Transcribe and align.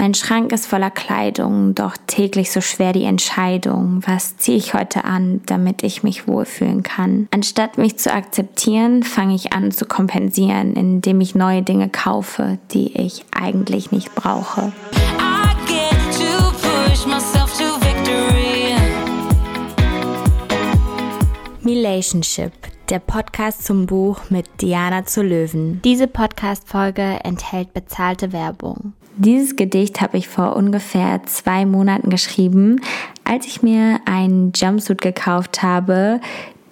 Mein 0.00 0.14
Schrank 0.14 0.50
ist 0.52 0.66
voller 0.66 0.90
Kleidung, 0.90 1.74
doch 1.74 1.94
täglich 2.06 2.50
so 2.52 2.62
schwer 2.62 2.94
die 2.94 3.04
Entscheidung, 3.04 4.00
was 4.06 4.38
ziehe 4.38 4.56
ich 4.56 4.72
heute 4.72 5.04
an, 5.04 5.42
damit 5.44 5.82
ich 5.82 6.02
mich 6.02 6.26
wohlfühlen 6.26 6.82
kann. 6.82 7.28
Anstatt 7.32 7.76
mich 7.76 7.98
zu 7.98 8.10
akzeptieren, 8.10 9.02
fange 9.02 9.34
ich 9.34 9.52
an 9.52 9.72
zu 9.72 9.84
kompensieren, 9.84 10.72
indem 10.72 11.20
ich 11.20 11.34
neue 11.34 11.60
Dinge 11.60 11.90
kaufe, 11.90 12.56
die 12.70 12.96
ich 12.96 13.26
eigentlich 13.30 13.92
nicht 13.92 14.14
brauche. 14.14 14.72
Relationship, 21.62 22.52
der 22.88 23.00
Podcast 23.00 23.66
zum 23.66 23.84
Buch 23.84 24.30
mit 24.30 24.46
Diana 24.62 25.04
zu 25.04 25.22
Löwen. 25.22 25.82
Diese 25.84 26.06
Podcast-Folge 26.06 27.20
enthält 27.22 27.74
bezahlte 27.74 28.32
Werbung. 28.32 28.94
Dieses 29.16 29.56
Gedicht 29.56 30.00
habe 30.00 30.16
ich 30.16 30.28
vor 30.28 30.56
ungefähr 30.56 31.22
zwei 31.26 31.66
Monaten 31.66 32.10
geschrieben, 32.10 32.80
als 33.24 33.46
ich 33.46 33.62
mir 33.62 34.00
einen 34.06 34.52
Jumpsuit 34.54 35.00
gekauft 35.00 35.62
habe, 35.62 36.20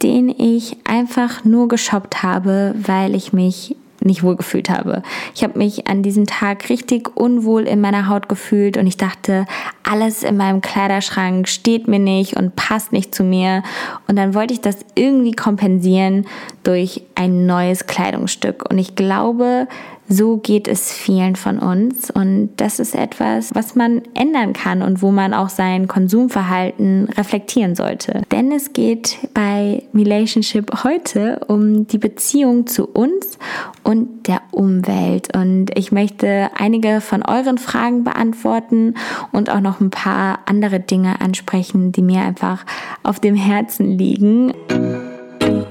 den 0.03 0.29
ich 0.29 0.77
einfach 0.85 1.45
nur 1.45 1.69
geshoppt 1.69 2.23
habe, 2.23 2.75
weil 2.77 3.15
ich 3.15 3.33
mich 3.33 3.77
nicht 4.01 4.23
wohl 4.23 4.37
gefühlt 4.37 4.71
habe. 4.71 5.03
Ich 5.35 5.43
habe 5.43 5.59
mich 5.59 5.89
an 5.89 6.03
diesem 6.03 6.27
Tag 6.27 6.69
richtig 6.69 7.17
unwohl 7.17 7.63
in 7.63 7.81
meiner 7.81 8.09
Haut 8.09 8.29
gefühlt 8.29 8.77
und 8.77 8.87
ich 8.87 8.97
dachte, 8.97 9.47
alles 9.83 10.23
in 10.23 10.37
meinem 10.37 10.61
Kleiderschrank 10.61 11.49
steht 11.49 11.89
mir 11.89 11.99
nicht 11.99 12.37
und 12.37 12.55
passt 12.55 12.93
nicht 12.93 13.15
zu 13.15 13.25
mir. 13.25 13.63
Und 14.07 14.17
dann 14.17 14.35
wollte 14.35 14.55
ich 14.55 14.61
das 14.61 14.79
irgendwie 14.95 15.33
kompensieren 15.33 16.27
durch 16.63 17.03
ein 17.19 17.47
neues 17.47 17.87
Kleidungsstück. 17.87 18.71
Und 18.71 18.79
ich 18.79 18.95
glaube, 18.95 19.67
so 20.09 20.39
geht 20.39 20.69
es 20.69 20.93
vielen 20.93 21.37
von 21.37 21.59
uns 21.59 22.11
und 22.11 22.51
das 22.57 22.79
ist 22.79 22.95
etwas, 22.95 23.55
was 23.55 23.75
man 23.75 24.03
ändern 24.15 24.55
kann 24.55 24.81
und 24.83 25.03
wo 25.03 25.11
man 25.11 25.35
auch 25.35 25.51
sein 25.51 25.87
Konsumverhalten 25.87 27.09
reflektieren 27.19 27.75
sollte. 27.75 28.23
Denn 28.33 28.53
es 28.53 28.73
geht 28.73 29.19
bei 29.35 29.83
Relationship 29.93 30.85
heute 30.85 31.41
um 31.49 31.87
die 31.89 31.99
Beziehung 31.99 32.67
zu 32.67 32.87
uns 32.87 33.39
und 33.83 34.29
der 34.29 34.41
Umwelt 34.51 35.37
und 35.37 35.77
ich 35.77 35.93
möchte 35.93 36.51
einige 36.57 37.03
von 37.03 37.23
euren 37.23 37.59
Fragen 37.59 38.05
beantworten 38.05 38.95
und 39.33 39.51
auch 39.51 39.61
noch 39.61 39.81
ein 39.81 39.91
paar 39.91 40.39
andere 40.47 40.81
Dinge 40.81 41.21
ansprechen, 41.21 41.93
die 41.93 42.03
mir 42.03 42.23
einfach 42.23 42.65
auf 43.03 43.21
dem 43.21 43.35
Herzen 43.35 43.99
liegen. 43.99 44.55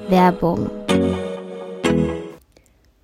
Werbung 0.09 0.69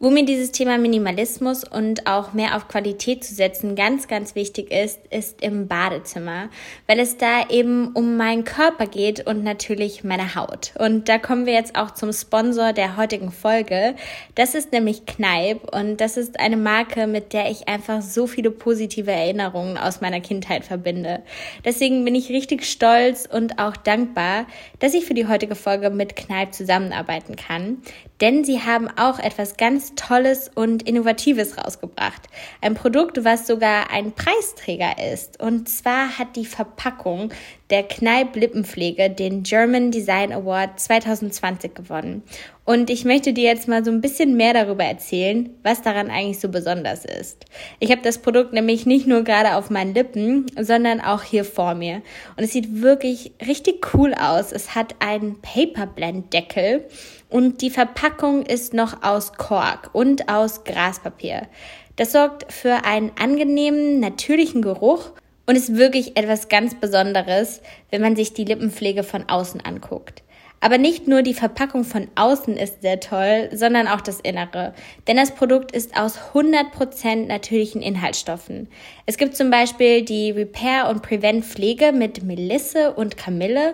wo 0.04 0.09
mir 0.09 0.26
dieses 0.26 0.52
Thema 0.52 0.78
Minimalismus 0.78 1.64
und 1.64 2.08
auch 2.08 2.34
mehr 2.34 2.58
auf 2.58 2.68
Qualität 2.68 3.23
zu 3.23 3.34
setzen 3.34 3.73
ganz, 3.73 4.10
ganz 4.10 4.36
wichtig 4.36 4.70
ist, 4.70 5.00
ist 5.10 5.42
im 5.42 5.70
Badezimmer, 5.70 6.50
weil 6.88 7.00
es 7.00 7.16
da 7.16 7.48
eben 7.50 7.94
um 7.94 8.18
meinen 8.18 8.44
Körper 8.44 8.86
geht 8.86 9.26
und 9.26 9.45
natürlich 9.45 10.04
meine 10.04 10.36
Haut. 10.36 10.73
Und 10.78 11.08
da 11.08 11.20
kommen 11.20 11.45
wir 11.45 11.54
jetzt 11.54 11.78
auch 11.78 11.92
zum 11.92 12.12
Sponsor 12.12 12.73
der 12.73 12.98
heutigen 12.98 13.32
Folge. 13.32 13.95
Das 14.36 14.56
ist 14.56 14.73
nämlich 14.73 15.06
Kneipp 15.06 15.73
und 15.73 16.02
das 16.02 16.17
ist 16.17 16.38
eine 16.38 16.58
Marke, 16.58 17.08
mit 17.08 17.32
der 17.32 17.50
ich 17.50 17.70
einfach 17.70 18.02
so 18.02 18.28
viele 18.28 18.52
positive 18.52 19.12
Erinnerungen 19.12 19.78
aus 19.78 20.02
meiner 20.02 20.20
Kindheit 20.20 20.66
verbinde. 20.66 21.22
Deswegen 21.64 22.04
bin 22.04 22.14
ich 22.14 22.28
richtig 22.28 22.66
stolz 22.66 23.26
und 23.26 23.58
auch 23.58 23.78
dankbar, 23.78 24.48
dass 24.80 24.95
ich 24.95 25.06
für 25.06 25.14
die 25.14 25.28
heutige 25.30 25.56
Folge 25.56 25.90
mit 25.92 26.17
Kneipp 26.17 26.54
zusammenarbeiten 26.54 27.38
kann 27.38 27.78
denn 28.23 28.45
sie 28.45 28.62
haben 28.62 28.88
auch 28.88 29.20
etwas 29.20 29.58
ganz 29.58 29.92
Tolles 29.95 30.49
und 30.53 30.83
Innovatives 30.83 31.58
rausgebracht. 31.58 32.22
Ein 32.61 32.75
Produkt, 32.75 33.23
was 33.23 33.47
sogar 33.47 33.91
ein 33.91 34.11
Preisträger 34.11 34.95
ist. 35.13 35.39
Und 35.41 35.69
zwar 35.69 36.17
hat 36.17 36.36
die 36.36 36.45
Verpackung 36.45 37.31
der 37.69 37.83
Kneipp 37.83 38.36
Lippenpflege 38.36 39.09
den 39.09 39.44
German 39.44 39.89
Design 39.89 40.31
Award 40.31 40.80
2020 40.80 41.73
gewonnen. 41.73 42.21
Und 42.65 42.89
ich 42.89 43.03
möchte 43.03 43.33
dir 43.33 43.43
jetzt 43.43 43.67
mal 43.67 43.83
so 43.83 43.92
ein 43.92 43.99
bisschen 43.99 44.37
mehr 44.37 44.53
darüber 44.53 44.86
erzählen, 44.86 45.49
was 45.64 45.82
daran 45.82 46.09
eigentlich 46.09 46.39
so 46.39 46.48
besonders 46.49 47.03
ist. 47.03 47.45
Ich 47.80 47.92
habe 47.92 48.02
das 48.02 48.20
Produkt 48.20 48.53
nämlich 48.53 48.86
nicht 48.86 49.05
nur 49.05 49.23
gerade 49.23 49.55
auf 49.55 49.70
meinen 49.70 49.93
Lippen, 49.93 50.45
sondern 50.59 51.02
auch 51.02 51.23
hier 51.23 51.43
vor 51.43 51.76
mir. 51.76 52.02
Und 52.37 52.43
es 52.43 52.53
sieht 52.53 52.82
wirklich 52.82 53.33
richtig 53.45 53.93
cool 53.93 54.14
aus. 54.14 54.52
Es 54.52 54.76
hat 54.76 54.95
einen 54.99 55.42
Paperblend-Deckel 55.42 56.86
und 57.33 57.61
die 57.61 57.71
Verpackung 57.71 58.45
ist 58.45 58.76
noch 58.76 59.02
aus 59.02 59.33
Kork 59.33 59.89
und 59.94 60.30
aus 60.30 60.66
Graspapier. 60.66 61.48
Das 61.95 62.11
sorgt 62.11 62.54
für 62.54 62.86
einen 62.86 63.11
angenehmen, 63.20 63.99
natürlichen 63.99 64.61
Geruch 64.61 65.10
und 65.48 65.55
ist 65.55 65.76
wirklich 65.76 66.16
etwas 66.16 66.48
ganz 66.48 66.76
Besonderes, 66.76 67.61
wenn 67.89 68.04
man 68.04 68.16
sich 68.16 68.33
die 68.33 68.45
Lippenpflege 68.45 69.02
von 69.02 69.27
außen 69.27 69.61
anguckt. 69.61 70.21
Aber 70.60 70.77
nicht 70.77 71.08
nur 71.08 71.23
die 71.23 71.33
Verpackung 71.33 71.83
von 71.83 72.08
außen 72.14 72.55
ist 72.55 72.83
sehr 72.83 72.99
toll, 72.99 73.50
sondern 73.52 73.88
auch 73.88 74.00
das 74.00 74.20
Innere. 74.20 74.76
Denn 75.08 75.17
das 75.17 75.32
Produkt 75.32 75.71
ist 75.71 76.00
aus 76.00 76.20
100% 76.33 77.26
natürlichen 77.26 77.82
Inhaltsstoffen. 77.82 78.67
Es 79.08 79.17
gibt 79.17 79.36
zum 79.36 79.50
Beispiel 79.50 80.04
die 80.04 80.30
Repair 80.30 80.88
und 80.88 81.02
Prevent 81.02 81.44
Pflege 81.44 81.94
mit 81.94 82.23
Melisse 82.23 82.94
und 82.94 83.17
Kamille 83.17 83.73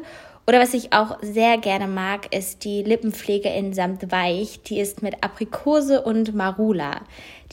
oder 0.50 0.60
was 0.60 0.74
ich 0.74 0.94
auch 0.94 1.20
sehr 1.22 1.60
gerne 1.60 1.88
mag, 1.88 2.36
ist 2.36 2.64
die 2.64 2.82
Lippenpflege 2.82 3.50
in 3.50 3.72
Samt 3.72 4.12
Weich. 4.12 4.60
Die 4.64 4.80
ist 4.80 5.04
mit 5.04 5.24
Aprikose 5.24 6.02
und 6.02 6.34
Marula. 6.34 7.02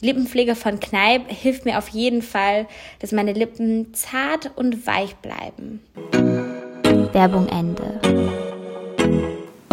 Die 0.00 0.06
Lippenpflege 0.06 0.54
von 0.54 0.80
Kneipp 0.80 1.28
hilft 1.28 1.66
mir 1.66 1.76
auf 1.76 1.88
jeden 1.88 2.22
Fall, 2.22 2.66
dass 3.00 3.12
meine 3.12 3.34
Lippen 3.34 3.92
zart 3.92 4.50
und 4.56 4.86
weich 4.86 5.14
bleiben. 5.16 5.82
Werbung 7.12 7.48
Ende. 7.48 8.45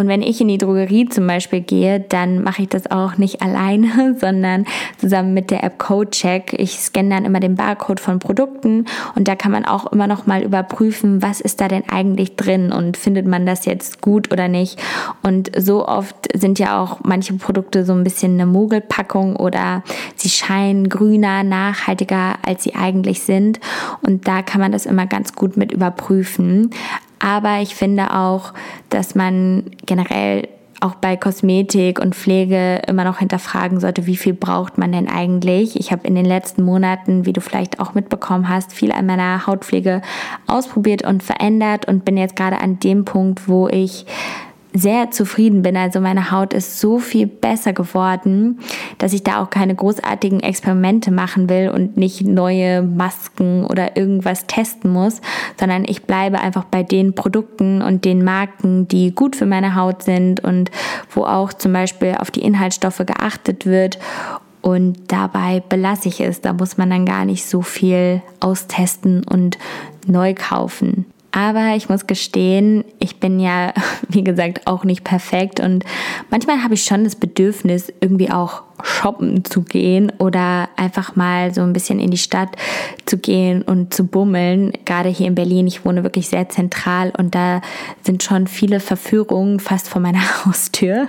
Und 0.03 0.09
wenn 0.09 0.21
ich 0.21 0.41
in 0.41 0.49
die 0.49 0.57
Drogerie 0.57 1.07
zum 1.07 1.25
Beispiel 1.27 1.61
gehe, 1.61 2.01
dann 2.01 2.43
mache 2.43 2.63
ich 2.63 2.67
das 2.67 2.91
auch 2.91 3.17
nicht 3.17 3.41
alleine, 3.41 4.17
sondern 4.19 4.65
zusammen 4.97 5.33
mit 5.33 5.49
der 5.49 5.63
App 5.63 5.79
CodeCheck. 5.79 6.55
Ich 6.59 6.77
scanne 6.77 7.07
dann 7.07 7.23
immer 7.23 7.39
den 7.39 7.55
Barcode 7.55 8.01
von 8.01 8.19
Produkten 8.19 8.83
und 9.15 9.29
da 9.29 9.37
kann 9.37 9.53
man 9.53 9.63
auch 9.63 9.93
immer 9.93 10.07
noch 10.07 10.25
mal 10.25 10.43
überprüfen, 10.43 11.21
was 11.21 11.39
ist 11.39 11.61
da 11.61 11.69
denn 11.69 11.83
eigentlich 11.87 12.35
drin 12.35 12.73
und 12.73 12.97
findet 12.97 13.25
man 13.25 13.45
das 13.45 13.63
jetzt 13.63 14.01
gut 14.01 14.29
oder 14.33 14.49
nicht. 14.49 14.77
Und 15.21 15.51
so 15.57 15.87
oft 15.87 16.17
sind 16.33 16.59
ja 16.59 16.83
auch 16.83 16.99
manche 17.05 17.35
Produkte 17.35 17.85
so 17.85 17.93
ein 17.93 18.03
bisschen 18.03 18.33
eine 18.33 18.45
Mogelpackung 18.45 19.37
oder 19.37 19.83
sie 20.17 20.27
scheinen 20.27 20.89
grüner, 20.89 21.43
nachhaltiger, 21.43 22.39
als 22.45 22.63
sie 22.63 22.75
eigentlich 22.75 23.21
sind. 23.21 23.61
Und 24.01 24.27
da 24.27 24.41
kann 24.41 24.59
man 24.59 24.73
das 24.73 24.85
immer 24.85 25.05
ganz 25.05 25.31
gut 25.31 25.55
mit 25.55 25.71
überprüfen. 25.71 26.71
Aber 27.23 27.61
ich 27.61 27.73
finde 27.73 28.13
auch, 28.13 28.51
dass 28.89 29.15
man 29.15 29.71
generell 29.85 30.49
auch 30.81 30.95
bei 30.95 31.15
Kosmetik 31.15 31.99
und 31.99 32.15
Pflege 32.15 32.81
immer 32.85 33.05
noch 33.05 33.19
hinterfragen 33.19 33.79
sollte, 33.79 34.05
wie 34.05 34.17
viel 34.17 34.33
braucht 34.33 34.77
man 34.77 34.91
denn 34.91 35.07
eigentlich? 35.07 35.79
Ich 35.79 35.93
habe 35.93 36.05
in 36.05 36.15
den 36.15 36.25
letzten 36.25 36.63
Monaten, 36.63 37.25
wie 37.25 37.31
du 37.31 37.39
vielleicht 37.39 37.79
auch 37.79 37.93
mitbekommen 37.93 38.49
hast, 38.49 38.73
viel 38.73 38.91
an 38.91 39.05
meiner 39.05 39.47
Hautpflege 39.47 40.01
ausprobiert 40.47 41.05
und 41.05 41.23
verändert 41.23 41.87
und 41.87 42.03
bin 42.03 42.17
jetzt 42.17 42.35
gerade 42.35 42.59
an 42.59 42.79
dem 42.79 43.05
Punkt, 43.05 43.47
wo 43.47 43.69
ich 43.69 44.05
sehr 44.73 45.11
zufrieden 45.11 45.61
bin. 45.61 45.77
Also 45.77 46.01
meine 46.01 46.31
Haut 46.31 46.53
ist 46.53 46.81
so 46.81 46.99
viel 46.99 47.27
besser 47.27 47.71
geworden, 47.71 48.59
dass 49.03 49.11
ich 49.11 49.21
da 49.21 49.43
auch 49.43 49.49
keine 49.49 49.75
großartigen 49.75 50.39
Experimente 50.39 51.11
machen 51.11 51.49
will 51.49 51.67
und 51.67 51.97
nicht 51.97 52.21
neue 52.21 52.81
Masken 52.81 53.65
oder 53.65 53.97
irgendwas 53.97 54.47
testen 54.47 54.93
muss, 54.93 55.19
sondern 55.59 55.83
ich 55.83 56.03
bleibe 56.03 56.39
einfach 56.39 56.63
bei 56.63 56.83
den 56.83 57.13
Produkten 57.13 57.81
und 57.81 58.05
den 58.05 58.23
Marken, 58.23 58.87
die 58.87 59.13
gut 59.13 59.35
für 59.35 59.45
meine 59.45 59.75
Haut 59.75 60.03
sind 60.03 60.41
und 60.41 60.71
wo 61.09 61.25
auch 61.25 61.51
zum 61.51 61.73
Beispiel 61.73 62.15
auf 62.17 62.31
die 62.31 62.43
Inhaltsstoffe 62.43 63.03
geachtet 63.05 63.65
wird. 63.65 63.99
Und 64.61 65.11
dabei 65.11 65.61
belasse 65.67 66.07
ich 66.07 66.21
es. 66.21 66.39
Da 66.39 66.53
muss 66.53 66.77
man 66.77 66.89
dann 66.89 67.05
gar 67.05 67.25
nicht 67.25 67.45
so 67.45 67.61
viel 67.61 68.21
austesten 68.39 69.25
und 69.25 69.57
neu 70.07 70.33
kaufen. 70.33 71.12
Aber 71.35 71.75
ich 71.75 71.89
muss 71.89 72.05
gestehen, 72.05 72.85
ich 72.99 73.19
bin 73.19 73.39
ja, 73.39 73.73
wie 74.07 74.23
gesagt, 74.23 74.67
auch 74.67 74.85
nicht 74.85 75.03
perfekt 75.03 75.59
und 75.59 75.83
manchmal 76.29 76.63
habe 76.63 76.75
ich 76.75 76.83
schon 76.83 77.03
das 77.03 77.15
Bedürfnis, 77.15 77.91
irgendwie 77.99 78.31
auch 78.31 78.61
shoppen 78.83 79.43
zu 79.43 79.61
gehen 79.61 80.11
oder 80.19 80.69
einfach 80.75 81.15
mal 81.15 81.53
so 81.53 81.61
ein 81.61 81.73
bisschen 81.73 81.99
in 81.99 82.11
die 82.11 82.17
Stadt 82.17 82.49
zu 83.05 83.17
gehen 83.17 83.63
und 83.63 83.93
zu 83.93 84.05
bummeln. 84.05 84.73
Gerade 84.85 85.09
hier 85.09 85.27
in 85.27 85.35
Berlin, 85.35 85.67
ich 85.67 85.85
wohne 85.85 86.03
wirklich 86.03 86.27
sehr 86.27 86.49
zentral 86.49 87.11
und 87.17 87.33
da 87.33 87.61
sind 88.03 88.23
schon 88.23 88.45
viele 88.45 88.79
Verführungen 88.79 89.59
fast 89.59 89.89
vor 89.89 90.01
meiner 90.01 90.19
Haustür. 90.45 91.07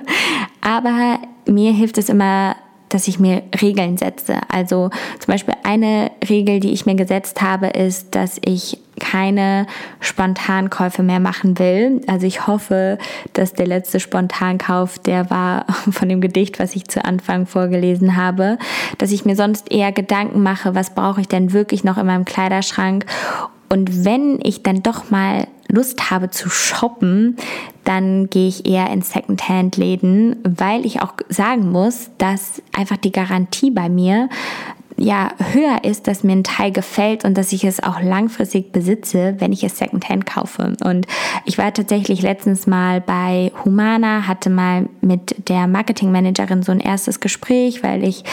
Aber 0.62 1.18
mir 1.46 1.72
hilft 1.72 1.98
es 1.98 2.08
immer 2.08 2.56
dass 2.90 3.08
ich 3.08 3.18
mir 3.18 3.42
Regeln 3.60 3.96
setze. 3.96 4.36
Also 4.48 4.90
zum 5.18 5.32
Beispiel 5.32 5.54
eine 5.64 6.12
Regel, 6.28 6.60
die 6.60 6.72
ich 6.72 6.86
mir 6.86 6.94
gesetzt 6.94 7.42
habe, 7.42 7.66
ist, 7.66 8.14
dass 8.14 8.38
ich 8.44 8.78
keine 9.00 9.66
Spontankäufe 10.00 11.02
mehr 11.02 11.20
machen 11.20 11.58
will. 11.58 12.00
Also 12.06 12.26
ich 12.26 12.46
hoffe, 12.46 12.98
dass 13.32 13.52
der 13.52 13.66
letzte 13.66 14.00
Spontankauf, 14.00 14.98
der 14.98 15.30
war 15.30 15.66
von 15.90 16.08
dem 16.08 16.20
Gedicht, 16.20 16.58
was 16.58 16.76
ich 16.76 16.88
zu 16.88 17.04
Anfang 17.04 17.46
vorgelesen 17.46 18.16
habe, 18.16 18.58
dass 18.98 19.12
ich 19.12 19.24
mir 19.24 19.36
sonst 19.36 19.70
eher 19.70 19.92
Gedanken 19.92 20.42
mache, 20.42 20.74
was 20.74 20.94
brauche 20.94 21.20
ich 21.20 21.28
denn 21.28 21.52
wirklich 21.52 21.84
noch 21.84 21.98
in 21.98 22.06
meinem 22.06 22.24
Kleiderschrank 22.24 23.06
und 23.74 24.04
wenn 24.04 24.38
ich 24.40 24.62
dann 24.62 24.84
doch 24.84 25.10
mal 25.10 25.48
Lust 25.68 26.10
habe 26.10 26.30
zu 26.30 26.48
shoppen, 26.48 27.36
dann 27.82 28.30
gehe 28.30 28.46
ich 28.46 28.66
eher 28.66 28.90
in 28.90 29.02
Secondhand-Läden, 29.02 30.36
weil 30.44 30.86
ich 30.86 31.02
auch 31.02 31.14
sagen 31.28 31.72
muss, 31.72 32.10
dass 32.18 32.62
einfach 32.72 32.98
die 32.98 33.10
Garantie 33.10 33.70
bei 33.70 33.88
mir 33.88 34.28
ja 34.96 35.32
höher 35.52 35.82
ist, 35.82 36.06
dass 36.06 36.22
mir 36.22 36.32
ein 36.32 36.44
Teil 36.44 36.70
gefällt 36.70 37.24
und 37.24 37.36
dass 37.36 37.52
ich 37.52 37.64
es 37.64 37.82
auch 37.82 38.00
langfristig 38.00 38.72
besitze, 38.72 39.34
wenn 39.38 39.52
ich 39.52 39.64
es 39.64 39.78
Secondhand 39.78 40.26
kaufe. 40.26 40.74
Und 40.84 41.06
ich 41.44 41.58
war 41.58 41.72
tatsächlich 41.72 42.22
letztens 42.22 42.66
mal 42.66 43.00
bei 43.00 43.50
Humana, 43.64 44.26
hatte 44.28 44.50
mal 44.50 44.88
mit 45.00 45.48
der 45.48 45.66
Marketingmanagerin 45.66 46.62
so 46.62 46.72
ein 46.72 46.80
erstes 46.80 47.20
Gespräch, 47.20 47.82
weil 47.82 48.04
ich 48.04 48.24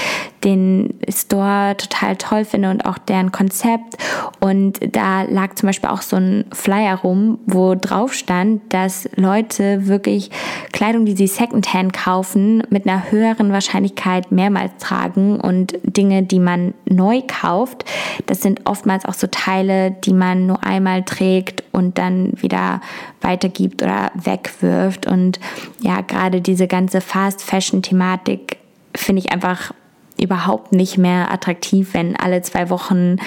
den 0.44 0.94
Store 1.10 1.76
total 1.78 2.16
toll 2.16 2.46
finde 2.46 2.70
und 2.70 2.86
auch 2.86 2.98
deren 2.98 3.32
Konzept. 3.32 3.98
Und 4.40 4.80
da 4.96 5.24
lag 5.24 5.56
zum 5.56 5.68
Beispiel 5.68 5.90
auch 5.90 6.02
so 6.02 6.18
ein 6.18 6.46
Flyer 6.52 6.96
rum, 6.96 7.40
wo 7.46 7.76
drauf 7.76 8.14
stand, 8.14 8.74
dass 8.74 9.10
Leute 9.16 9.88
wirklich 9.88 10.30
Kleidung, 10.72 11.06
die 11.06 11.16
sie 11.16 11.28
Secondhand 11.28 11.94
kaufen, 11.94 12.64
mit 12.70 12.88
einer 12.88 13.12
höheren 13.12 13.52
Wahrscheinlichkeit 13.52 14.32
mehrmals 14.32 14.72
tragen 14.80 15.40
und 15.40 15.74
Dinge, 15.84 16.24
die 16.24 16.40
man 16.40 16.51
man 16.52 16.74
neu 16.86 17.22
kauft, 17.26 17.86
das 18.26 18.42
sind 18.42 18.62
oftmals 18.66 19.06
auch 19.06 19.14
so 19.14 19.28
Teile, 19.28 19.92
die 19.92 20.14
man 20.14 20.46
nur 20.46 20.64
einmal 20.64 21.04
trägt 21.04 21.64
und 21.72 21.98
dann 21.98 22.34
wieder 22.42 22.82
weitergibt 23.22 23.82
oder 23.82 24.12
wegwirft. 24.16 25.08
Und 25.08 25.40
ja, 25.80 26.02
gerade 26.02 26.42
diese 26.42 26.68
ganze 26.68 27.02
Fast 27.02 27.42
Fashion 27.42 27.82
Thematik 27.82 28.58
finde 28.96 29.22
ich 29.22 29.32
einfach 29.32 29.74
überhaupt 30.20 30.72
nicht 30.72 30.98
mehr 30.98 31.32
attraktiv, 31.32 31.94
wenn 31.94 32.16
alle 32.16 32.42
zwei 32.44 32.70
Wochen 32.70 33.18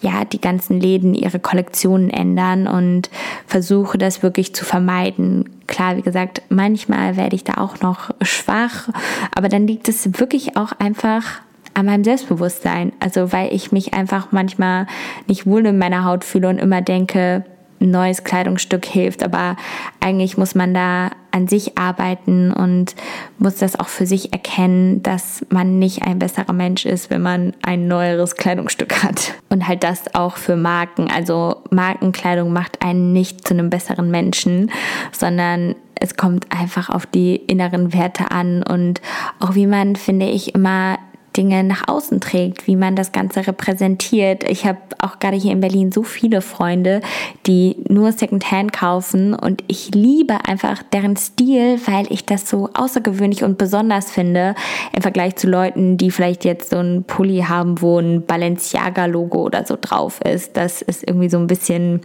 ja 0.00 0.24
die 0.24 0.40
ganzen 0.40 0.80
Läden 0.80 1.14
ihre 1.14 1.40
Kollektionen 1.40 2.10
ändern 2.10 2.68
und 2.68 3.10
versuche 3.46 3.98
das 3.98 4.22
wirklich 4.22 4.54
zu 4.54 4.64
vermeiden. 4.64 5.50
Klar, 5.66 5.96
wie 5.96 6.02
gesagt, 6.02 6.42
manchmal 6.50 7.16
werde 7.16 7.34
ich 7.34 7.42
da 7.42 7.54
auch 7.54 7.80
noch 7.80 8.10
schwach, 8.22 8.88
aber 9.34 9.48
dann 9.48 9.66
liegt 9.66 9.88
es 9.88 10.20
wirklich 10.20 10.56
auch 10.56 10.72
einfach 10.78 11.40
an 11.74 11.86
meinem 11.86 12.04
Selbstbewusstsein. 12.04 12.92
Also 13.00 13.32
weil 13.32 13.52
ich 13.52 13.72
mich 13.72 13.94
einfach 13.94 14.28
manchmal 14.30 14.86
nicht 15.26 15.46
wohl 15.46 15.66
in 15.66 15.78
meiner 15.78 16.04
Haut 16.04 16.24
fühle 16.24 16.48
und 16.48 16.58
immer 16.58 16.80
denke, 16.80 17.44
ein 17.80 17.90
neues 17.90 18.24
Kleidungsstück 18.24 18.86
hilft. 18.86 19.22
Aber 19.22 19.56
eigentlich 20.00 20.36
muss 20.36 20.54
man 20.54 20.74
da 20.74 21.10
an 21.30 21.48
sich 21.48 21.76
arbeiten 21.76 22.52
und 22.52 22.94
muss 23.38 23.56
das 23.56 23.78
auch 23.78 23.88
für 23.88 24.06
sich 24.06 24.32
erkennen, 24.32 25.02
dass 25.02 25.44
man 25.50 25.78
nicht 25.78 26.02
ein 26.02 26.18
besserer 26.18 26.52
Mensch 26.52 26.86
ist, 26.86 27.10
wenn 27.10 27.22
man 27.22 27.54
ein 27.62 27.88
neueres 27.88 28.36
Kleidungsstück 28.36 29.02
hat. 29.02 29.34
Und 29.50 29.66
halt 29.68 29.82
das 29.82 30.14
auch 30.14 30.36
für 30.36 30.56
Marken. 30.56 31.10
Also 31.10 31.62
Markenkleidung 31.70 32.52
macht 32.52 32.82
einen 32.84 33.12
nicht 33.12 33.46
zu 33.46 33.54
einem 33.54 33.70
besseren 33.70 34.10
Menschen, 34.10 34.70
sondern 35.12 35.74
es 36.00 36.16
kommt 36.16 36.46
einfach 36.50 36.90
auf 36.90 37.06
die 37.06 37.36
inneren 37.36 37.92
Werte 37.92 38.30
an 38.30 38.62
und 38.62 39.00
auch 39.40 39.54
wie 39.54 39.66
man, 39.66 39.96
finde 39.96 40.26
ich, 40.26 40.54
immer 40.54 40.98
Dinge 41.36 41.64
nach 41.64 41.88
außen 41.88 42.20
trägt, 42.20 42.66
wie 42.66 42.76
man 42.76 42.96
das 42.96 43.12
Ganze 43.12 43.46
repräsentiert. 43.46 44.44
Ich 44.48 44.66
habe 44.66 44.78
auch 44.98 45.18
gerade 45.18 45.36
hier 45.36 45.52
in 45.52 45.60
Berlin 45.60 45.92
so 45.92 46.02
viele 46.02 46.40
Freunde, 46.40 47.00
die 47.46 47.76
nur 47.88 48.12
Secondhand 48.12 48.72
kaufen 48.72 49.34
und 49.34 49.64
ich 49.66 49.94
liebe 49.94 50.44
einfach 50.46 50.82
deren 50.82 51.16
Stil, 51.16 51.80
weil 51.86 52.10
ich 52.10 52.24
das 52.24 52.48
so 52.48 52.70
außergewöhnlich 52.74 53.44
und 53.44 53.58
besonders 53.58 54.10
finde 54.10 54.54
im 54.92 55.02
Vergleich 55.02 55.36
zu 55.36 55.48
Leuten, 55.48 55.96
die 55.96 56.10
vielleicht 56.10 56.44
jetzt 56.44 56.70
so 56.70 56.78
ein 56.78 57.04
Pulli 57.04 57.44
haben, 57.48 57.80
wo 57.80 57.98
ein 57.98 58.24
Balenciaga-Logo 58.24 59.42
oder 59.42 59.64
so 59.64 59.76
drauf 59.80 60.20
ist. 60.20 60.56
Das 60.56 60.82
ist 60.82 61.06
irgendwie 61.06 61.30
so 61.30 61.38
ein 61.38 61.46
bisschen 61.46 62.02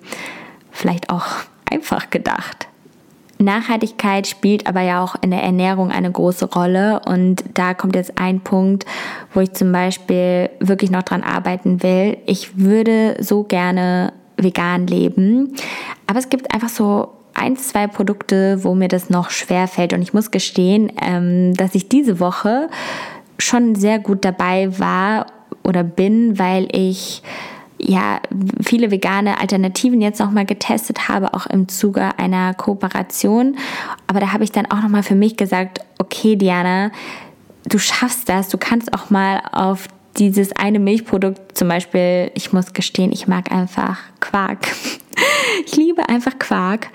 vielleicht 0.71 1.09
auch 1.09 1.25
einfach 1.69 2.09
gedacht. 2.09 2.68
Nachhaltigkeit 3.41 4.27
spielt 4.27 4.67
aber 4.67 4.81
ja 4.81 5.03
auch 5.03 5.15
in 5.21 5.31
der 5.31 5.41
Ernährung 5.41 5.91
eine 5.91 6.11
große 6.11 6.45
Rolle. 6.45 7.01
Und 7.05 7.43
da 7.53 7.73
kommt 7.73 7.95
jetzt 7.95 8.19
ein 8.19 8.41
Punkt, 8.41 8.85
wo 9.33 9.39
ich 9.39 9.53
zum 9.53 9.71
Beispiel 9.71 10.49
wirklich 10.59 10.91
noch 10.91 11.03
dran 11.03 11.23
arbeiten 11.23 11.81
will. 11.81 12.17
Ich 12.25 12.57
würde 12.57 13.15
so 13.19 13.43
gerne 13.43 14.13
vegan 14.37 14.87
leben, 14.87 15.55
aber 16.07 16.19
es 16.19 16.29
gibt 16.29 16.53
einfach 16.53 16.69
so 16.69 17.09
ein, 17.33 17.55
zwei 17.55 17.87
Produkte, 17.87 18.63
wo 18.63 18.75
mir 18.75 18.89
das 18.89 19.09
noch 19.09 19.29
schwer 19.29 19.67
fällt. 19.67 19.93
Und 19.93 20.01
ich 20.01 20.13
muss 20.13 20.31
gestehen, 20.31 20.91
ähm, 21.01 21.53
dass 21.53 21.75
ich 21.75 21.87
diese 21.87 22.19
Woche 22.19 22.69
schon 23.37 23.75
sehr 23.75 23.99
gut 23.99 24.25
dabei 24.25 24.77
war 24.77 25.27
oder 25.63 25.83
bin, 25.83 26.37
weil 26.37 26.67
ich 26.71 27.23
ja, 27.81 28.21
viele 28.61 28.91
vegane 28.91 29.39
Alternativen 29.39 30.01
jetzt 30.01 30.19
nochmal 30.19 30.45
getestet 30.45 31.07
habe, 31.07 31.33
auch 31.33 31.45
im 31.47 31.67
Zuge 31.67 32.17
einer 32.17 32.53
Kooperation. 32.53 33.57
Aber 34.07 34.19
da 34.19 34.33
habe 34.33 34.43
ich 34.43 34.51
dann 34.51 34.65
auch 34.65 34.81
nochmal 34.81 35.03
für 35.03 35.15
mich 35.15 35.37
gesagt, 35.37 35.79
okay, 35.97 36.35
Diana, 36.35 36.91
du 37.65 37.79
schaffst 37.79 38.27
das, 38.29 38.49
du 38.49 38.57
kannst 38.57 38.93
auch 38.93 39.09
mal 39.09 39.41
auf 39.51 39.87
dieses 40.17 40.51
eine 40.53 40.79
Milchprodukt, 40.79 41.57
zum 41.57 41.67
Beispiel, 41.69 42.31
ich 42.33 42.51
muss 42.51 42.73
gestehen, 42.73 43.11
ich 43.11 43.27
mag 43.27 43.51
einfach 43.51 43.99
Quark. 44.19 44.67
Ich 45.65 45.75
liebe 45.75 46.07
einfach 46.07 46.39
Quark 46.39 46.87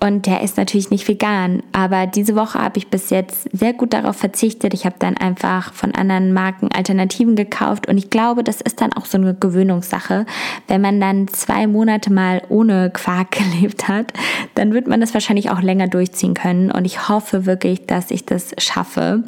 und 0.00 0.26
der 0.26 0.42
ist 0.42 0.56
natürlich 0.56 0.90
nicht 0.90 1.08
vegan. 1.08 1.62
Aber 1.72 2.06
diese 2.06 2.36
Woche 2.36 2.58
habe 2.58 2.78
ich 2.78 2.88
bis 2.88 3.10
jetzt 3.10 3.48
sehr 3.56 3.72
gut 3.72 3.92
darauf 3.92 4.16
verzichtet. 4.16 4.74
Ich 4.74 4.84
habe 4.84 4.96
dann 4.98 5.16
einfach 5.16 5.72
von 5.72 5.94
anderen 5.94 6.32
Marken 6.32 6.70
Alternativen 6.72 7.36
gekauft 7.36 7.88
und 7.88 7.96
ich 7.96 8.10
glaube, 8.10 8.44
das 8.44 8.60
ist 8.60 8.80
dann 8.80 8.92
auch 8.92 9.06
so 9.06 9.18
eine 9.18 9.34
Gewöhnungssache. 9.34 10.26
Wenn 10.68 10.80
man 10.80 11.00
dann 11.00 11.28
zwei 11.28 11.66
Monate 11.66 12.12
mal 12.12 12.42
ohne 12.48 12.90
Quark 12.90 13.30
gelebt 13.52 13.88
hat, 13.88 14.12
dann 14.54 14.74
wird 14.74 14.86
man 14.86 15.00
das 15.00 15.14
wahrscheinlich 15.14 15.50
auch 15.50 15.62
länger 15.62 15.88
durchziehen 15.88 16.34
können. 16.34 16.70
Und 16.70 16.84
ich 16.84 17.08
hoffe 17.08 17.46
wirklich, 17.46 17.86
dass 17.86 18.10
ich 18.10 18.24
das 18.26 18.54
schaffe. 18.58 19.24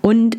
Und 0.00 0.36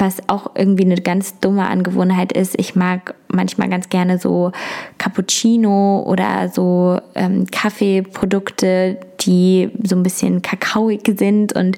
was 0.00 0.28
auch 0.28 0.50
irgendwie 0.56 0.84
eine 0.84 0.96
ganz 0.96 1.38
dumme 1.38 1.66
Angewohnheit 1.66 2.32
ist, 2.32 2.58
ich 2.58 2.74
mag 2.74 3.14
manchmal 3.28 3.68
ganz 3.68 3.88
gerne 3.88 4.18
so 4.18 4.50
Cappuccino 4.98 6.02
oder 6.04 6.48
so 6.48 7.00
ähm, 7.14 7.46
Kaffeeprodukte, 7.50 8.98
die 9.20 9.70
so 9.82 9.94
ein 9.94 10.02
bisschen 10.02 10.42
kakaoig 10.42 11.14
sind. 11.16 11.52
Und 11.52 11.76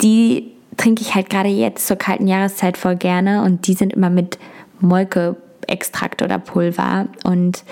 die 0.00 0.50
trinke 0.78 1.02
ich 1.02 1.14
halt 1.14 1.28
gerade 1.28 1.50
jetzt 1.50 1.86
zur 1.86 1.96
kalten 1.96 2.26
Jahreszeit 2.26 2.78
voll 2.78 2.96
gerne. 2.96 3.42
Und 3.42 3.66
die 3.66 3.74
sind 3.74 3.92
immer 3.92 4.10
mit 4.10 4.38
Molke-Extrakt 4.80 6.22
oder 6.22 6.38
Pulver. 6.38 7.06
Und 7.24 7.64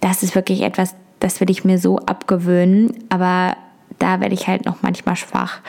das 0.00 0.22
ist 0.22 0.34
wirklich 0.34 0.62
etwas, 0.62 0.94
das 1.20 1.40
will 1.40 1.50
ich 1.50 1.64
mir 1.64 1.78
so 1.78 1.98
abgewöhnen, 1.98 2.94
aber 3.10 3.56
da 3.98 4.20
werde 4.20 4.34
ich 4.34 4.48
halt 4.48 4.64
noch 4.64 4.82
manchmal 4.82 5.16
schwach. 5.16 5.60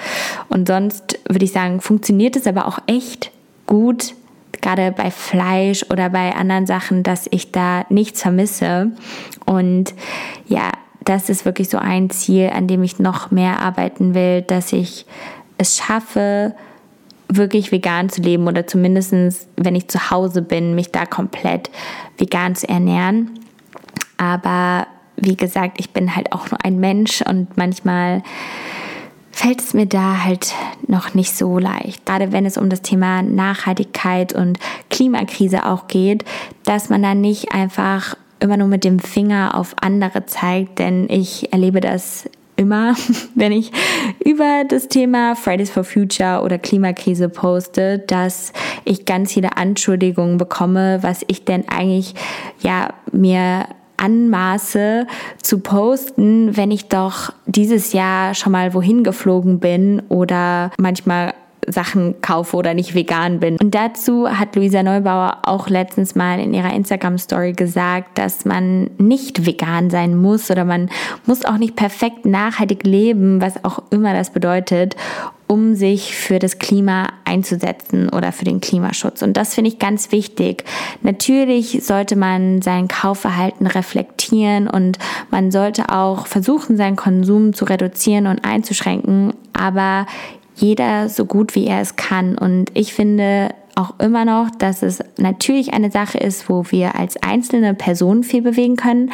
Und 0.50 0.68
sonst 0.68 1.20
würde 1.28 1.46
ich 1.46 1.52
sagen, 1.52 1.82
funktioniert 1.82 2.36
es 2.36 2.48
aber 2.48 2.68
auch 2.68 2.80
echt 2.88 3.32
gut, 3.68 4.16
gerade 4.62 4.92
bei 4.92 5.12
Fleisch 5.12 5.86
oder 5.90 6.10
bei 6.10 6.36
anderen 6.36 6.66
Sachen, 6.66 7.04
dass 7.04 7.28
ich 7.30 7.52
da 7.52 7.86
nichts 7.90 8.22
vermisse. 8.22 8.92
Und 9.46 9.94
ja, 10.48 10.72
das 11.04 11.30
ist 11.30 11.46
wirklich 11.46 11.70
so 11.70 11.78
ein 11.78 12.10
Ziel, 12.10 12.50
an 12.50 12.68
dem 12.68 12.84
ich 12.84 13.00
noch 13.00 13.32
mehr 13.32 13.60
arbeiten 13.60 14.16
will, 14.16 14.42
dass 14.42 14.74
ich 14.74 15.06
es 15.58 15.78
schaffe, 15.78 16.56
wirklich 17.28 17.72
vegan 17.72 18.10
zu 18.10 18.22
leben 18.22 18.48
oder 18.48 18.68
zumindest, 18.68 19.14
wenn 19.56 19.76
ich 19.76 19.88
zu 19.88 20.10
Hause 20.12 20.42
bin, 20.42 20.76
mich 20.76 20.92
da 20.92 21.06
komplett 21.06 21.70
vegan 22.18 22.56
zu 22.56 22.68
ernähren. 22.68 23.32
Aber 24.18 24.88
wie 25.18 25.36
gesagt, 25.36 25.80
ich 25.80 25.92
bin 25.92 26.16
halt 26.16 26.32
auch 26.32 26.52
nur 26.52 26.64
ein 26.64 26.80
Mensch 26.80 27.22
und 27.22 27.58
manchmal 27.58 28.24
fällt 29.36 29.60
es 29.60 29.74
mir 29.74 29.86
da 29.86 30.24
halt 30.24 30.54
noch 30.88 31.14
nicht 31.14 31.36
so 31.36 31.60
leicht. 31.60 32.06
Gerade 32.06 32.32
wenn 32.32 32.46
es 32.46 32.58
um 32.58 32.70
das 32.70 32.82
Thema 32.82 33.22
Nachhaltigkeit 33.22 34.32
und 34.32 34.58
Klimakrise 34.90 35.66
auch 35.66 35.88
geht, 35.90 36.24
dass 36.64 36.88
man 36.88 37.04
da 37.04 37.14
nicht 37.16 37.52
einfach 37.54 38.16
immer 38.40 38.56
nur 38.56 38.70
mit 38.70 38.86
dem 38.86 38.98
Finger 38.98 39.56
auf 39.56 39.76
andere 39.82 40.26
zeigt, 40.26 40.80
denn 40.80 41.10
ich 41.10 41.52
erlebe 41.52 41.82
das 41.82 42.30
immer, 42.56 42.96
wenn 43.36 43.52
ich 43.52 43.74
über 44.24 44.64
das 44.70 44.88
Thema 44.88 45.36
Fridays 45.36 45.70
for 45.70 45.84
Future 45.84 46.42
oder 46.42 46.58
Klimakrise 46.58 47.28
poste, 47.28 48.00
dass 48.00 48.54
ich 48.86 49.04
ganz 49.04 49.34
viele 49.34 49.58
Anschuldigungen 49.58 50.38
bekomme, 50.38 51.00
was 51.02 51.26
ich 51.28 51.44
denn 51.44 51.68
eigentlich 51.68 52.16
ja 52.62 52.94
mir 53.12 53.66
anmaße 53.98 55.08
zu 55.42 55.60
posten, 55.60 56.56
wenn 56.58 56.72
ich 56.72 56.88
doch 56.88 57.34
dieses 57.46 57.94
Jahr 57.94 58.34
schon 58.34 58.52
mal 58.52 58.74
wohin 58.74 59.04
geflogen 59.04 59.60
bin 59.60 60.02
oder 60.10 60.72
manchmal 60.78 61.34
Sachen 61.68 62.22
kaufe 62.22 62.58
oder 62.58 62.74
nicht 62.74 62.96
vegan 62.96 63.40
bin. 63.40 63.58
Und 63.58 63.76
dazu 63.76 64.30
hat 64.30 64.56
Luisa 64.56 64.84
Neubauer 64.84 65.40
auch 65.44 65.68
letztens 65.70 66.16
mal 66.16 66.40
in 66.40 66.54
ihrer 66.54 66.74
Instagram-Story 66.74 67.54
gesagt, 67.54 68.18
dass 68.18 68.46
man 68.46 68.90
nicht 68.98 69.46
vegan 69.46 69.90
sein 69.90 70.16
muss 70.16 70.50
oder 70.52 70.66
man 70.66 70.90
muss 71.26 71.46
auch 71.46 71.58
nicht 71.58 71.76
perfekt 71.76 72.26
nachhaltig 72.26 72.84
leben, 72.84 73.42
was 73.42 73.64
auch 73.64 73.80
immer 73.92 74.14
das 74.14 74.32
bedeutet, 74.32 74.96
um 75.48 75.76
sich 75.76 76.16
für 76.16 76.40
das 76.40 76.58
Klima 76.58 77.10
einzusetzen 77.24 78.10
oder 78.10 78.32
für 78.32 78.46
den 78.46 78.62
Klimaschutz. 78.62 79.22
Und 79.22 79.38
das 79.38 79.54
finde 79.54 79.70
ich 79.70 79.80
ganz 79.80 80.12
wichtig. 80.12 80.64
Natürlich 81.02 81.84
sollte 81.84 82.16
man 82.16 82.62
sein 82.62 82.88
Kaufverhalten 82.88 83.68
reflektieren 83.68 84.68
und 84.68 84.98
man 85.30 85.52
sollte 85.52 85.90
auch 85.90 86.26
versuchen, 86.28 86.78
seinen 86.78 86.96
Konsum 86.96 87.54
zu 87.54 87.66
reduzieren 87.66 88.28
und 88.28 88.44
einzuschränken, 88.44 89.34
aber 89.54 90.08
jeder 90.56 91.10
so 91.10 91.26
gut 91.26 91.56
wie 91.56 91.68
er 91.68 91.82
es 91.82 91.96
kann. 91.96 92.38
Und 92.38 92.72
ich 92.74 92.94
finde, 92.94 93.50
auch 93.76 94.00
immer 94.00 94.26
noch, 94.26 94.50
dass 94.52 94.82
es 94.82 95.00
natürlich 95.18 95.74
eine 95.74 95.92
Sache 95.92 96.18
ist, 96.18 96.50
wo 96.50 96.66
wir 96.70 96.96
als 96.96 97.18
einzelne 97.22 97.74
Person 97.74 98.24
viel 98.24 98.42
bewegen 98.42 98.78
können, 98.78 99.12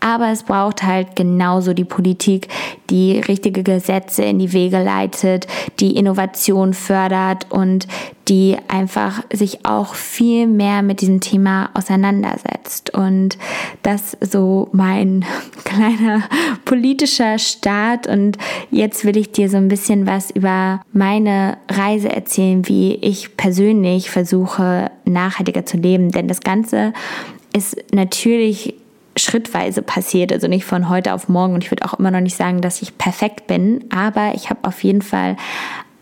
aber 0.00 0.30
es 0.30 0.42
braucht 0.42 0.82
halt 0.82 1.14
genauso 1.14 1.74
die 1.74 1.84
Politik, 1.84 2.48
die 2.88 3.20
richtige 3.20 3.62
Gesetze 3.62 4.24
in 4.24 4.38
die 4.38 4.52
Wege 4.52 4.82
leitet, 4.82 5.46
die 5.78 5.96
Innovation 5.96 6.74
fördert 6.74 7.46
und 7.50 7.86
die 8.28 8.56
einfach 8.68 9.24
sich 9.32 9.66
auch 9.66 9.94
viel 9.94 10.46
mehr 10.46 10.82
mit 10.82 11.00
diesem 11.00 11.20
Thema 11.20 11.70
auseinandersetzt. 11.74 12.94
Und 12.94 13.36
das 13.82 14.16
so 14.20 14.68
mein 14.72 15.24
kleiner 15.64 16.22
politischer 16.64 17.38
Start. 17.38 18.06
Und 18.06 18.38
jetzt 18.70 19.04
will 19.04 19.16
ich 19.16 19.32
dir 19.32 19.48
so 19.48 19.56
ein 19.56 19.68
bisschen 19.68 20.06
was 20.06 20.30
über 20.30 20.80
meine 20.92 21.58
Reise 21.68 22.08
erzählen, 22.08 22.68
wie 22.68 22.94
ich 22.94 23.36
persönlich 23.36 24.10
versuche, 24.10 24.90
nachhaltiger 25.04 25.66
zu 25.66 25.76
leben. 25.76 26.12
Denn 26.12 26.28
das 26.28 26.40
Ganze 26.40 26.92
ist 27.52 27.76
natürlich 27.92 28.74
schrittweise 29.20 29.82
passiert, 29.82 30.32
also 30.32 30.48
nicht 30.48 30.64
von 30.64 30.88
heute 30.88 31.14
auf 31.14 31.28
morgen. 31.28 31.54
Und 31.54 31.64
ich 31.64 31.70
würde 31.70 31.84
auch 31.84 31.98
immer 31.98 32.10
noch 32.10 32.20
nicht 32.20 32.36
sagen, 32.36 32.60
dass 32.60 32.82
ich 32.82 32.98
perfekt 32.98 33.46
bin, 33.46 33.84
aber 33.90 34.34
ich 34.34 34.50
habe 34.50 34.60
auf 34.62 34.82
jeden 34.82 35.02
Fall 35.02 35.36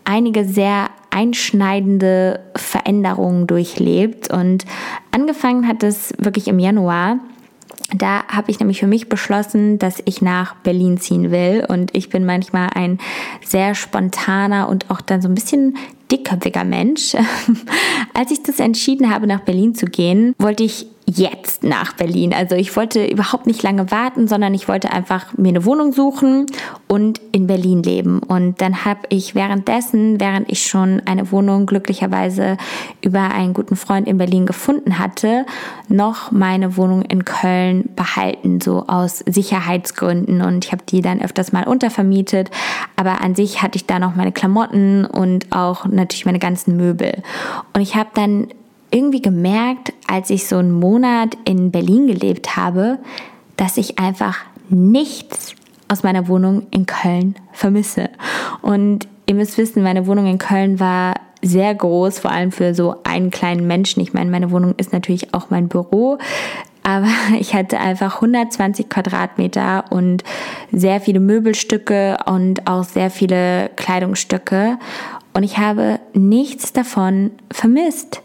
einige 0.03 0.45
sehr 0.45 0.89
einschneidende 1.11 2.39
Veränderungen 2.55 3.47
durchlebt. 3.47 4.31
Und 4.31 4.65
angefangen 5.11 5.67
hat 5.67 5.83
es 5.83 6.13
wirklich 6.17 6.47
im 6.47 6.59
Januar. 6.59 7.19
Da 7.95 8.23
habe 8.27 8.51
ich 8.51 8.59
nämlich 8.59 8.79
für 8.79 8.87
mich 8.87 9.09
beschlossen, 9.09 9.79
dass 9.79 10.01
ich 10.05 10.21
nach 10.21 10.55
Berlin 10.55 10.99
ziehen 10.99 11.31
will. 11.31 11.65
Und 11.67 11.95
ich 11.95 12.09
bin 12.09 12.25
manchmal 12.25 12.69
ein 12.75 12.99
sehr 13.43 13.73
spontaner 13.73 14.69
und 14.69 14.91
auch 14.91 15.01
dann 15.01 15.21
so 15.21 15.27
ein 15.27 15.35
bisschen 15.35 15.77
dickköpfiger 16.11 16.63
Mensch. 16.63 17.15
Als 18.13 18.31
ich 18.31 18.43
das 18.43 18.59
entschieden 18.59 19.11
habe, 19.11 19.27
nach 19.27 19.41
Berlin 19.41 19.73
zu 19.75 19.85
gehen, 19.85 20.35
wollte 20.37 20.63
ich 20.63 20.87
jetzt 21.09 21.63
nach 21.63 21.93
Berlin. 21.93 22.33
Also 22.33 22.55
ich 22.55 22.75
wollte 22.75 23.05
überhaupt 23.05 23.47
nicht 23.47 23.63
lange 23.63 23.91
warten, 23.91 24.27
sondern 24.27 24.53
ich 24.53 24.67
wollte 24.67 24.91
einfach 24.91 25.37
mir 25.37 25.49
eine 25.49 25.65
Wohnung 25.65 25.91
suchen 25.91 26.45
und 26.87 27.19
in 27.31 27.47
Berlin 27.47 27.83
leben. 27.83 28.19
Und 28.19 28.61
dann 28.61 28.85
habe 28.85 29.01
ich 29.09 29.35
währenddessen, 29.35 30.19
während 30.19 30.49
ich 30.51 30.65
schon 30.65 31.01
eine 31.05 31.31
Wohnung 31.31 31.65
glücklicherweise 31.65 32.57
über 33.01 33.31
einen 33.31 33.53
guten 33.53 33.75
Freund 33.75 34.07
in 34.07 34.17
Berlin 34.17 34.45
gefunden 34.45 34.99
hatte, 34.99 35.45
noch 35.87 36.31
meine 36.31 36.77
Wohnung 36.77 37.01
in 37.01 37.25
Köln 37.25 37.89
behalten, 37.95 38.61
so 38.61 38.85
aus 38.87 39.23
Sicherheitsgründen. 39.27 40.41
Und 40.41 40.65
ich 40.65 40.71
habe 40.71 40.83
die 40.87 41.01
dann 41.01 41.21
öfters 41.21 41.51
mal 41.51 41.67
untervermietet. 41.67 42.51
Aber 42.95 43.21
an 43.21 43.35
sich 43.35 43.61
hatte 43.61 43.77
ich 43.77 43.85
da 43.85 43.99
noch 43.99 44.15
meine 44.15 44.31
Klamotten 44.31 45.05
und 45.05 45.51
auch 45.51 45.85
natürlich 45.85 46.25
meine 46.25 46.39
ganzen 46.39 46.77
Möbel. 46.77 47.23
Und 47.73 47.81
ich 47.81 47.95
habe 47.95 48.09
dann 48.13 48.47
irgendwie 48.91 49.21
gemerkt, 49.21 49.93
als 50.09 50.29
ich 50.29 50.47
so 50.47 50.57
einen 50.57 50.71
Monat 50.71 51.37
in 51.45 51.71
Berlin 51.71 52.07
gelebt 52.07 52.55
habe, 52.57 52.97
dass 53.57 53.77
ich 53.77 53.99
einfach 53.99 54.39
nichts 54.69 55.53
aus 55.87 56.03
meiner 56.03 56.27
Wohnung 56.27 56.67
in 56.71 56.85
Köln 56.85 57.35
vermisse. 57.51 58.09
Und 58.61 59.07
ihr 59.27 59.35
müsst 59.35 59.57
wissen, 59.57 59.83
meine 59.83 60.07
Wohnung 60.07 60.25
in 60.25 60.37
Köln 60.37 60.79
war 60.79 61.15
sehr 61.41 61.73
groß, 61.73 62.19
vor 62.19 62.31
allem 62.31 62.51
für 62.51 62.73
so 62.73 62.95
einen 63.03 63.29
kleinen 63.29 63.67
Menschen. 63.67 64.01
Ich 64.01 64.13
meine, 64.13 64.31
meine 64.31 64.51
Wohnung 64.51 64.73
ist 64.77 64.93
natürlich 64.93 65.33
auch 65.33 65.49
mein 65.49 65.67
Büro, 65.67 66.17
aber 66.83 67.07
ich 67.39 67.53
hatte 67.53 67.79
einfach 67.79 68.15
120 68.15 68.89
Quadratmeter 68.89 69.85
und 69.91 70.23
sehr 70.71 71.01
viele 71.01 71.19
Möbelstücke 71.19 72.17
und 72.25 72.67
auch 72.67 72.83
sehr 72.83 73.11
viele 73.11 73.69
Kleidungsstücke 73.75 74.77
und 75.33 75.43
ich 75.43 75.57
habe 75.57 75.99
nichts 76.13 76.73
davon 76.73 77.31
vermisst, 77.51 78.21